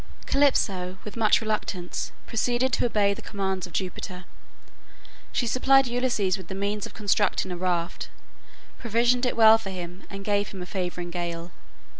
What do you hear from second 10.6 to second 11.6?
a favoring gale.